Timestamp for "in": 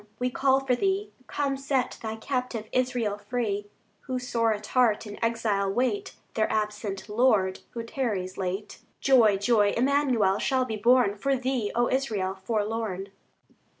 5.05-5.23